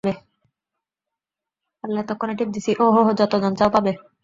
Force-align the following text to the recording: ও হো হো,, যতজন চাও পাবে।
ও 2.79 2.85
হো 2.91 3.01
হো,, 3.03 3.11
যতজন 3.13 3.53
চাও 3.55 3.69
পাবে। 3.69 3.91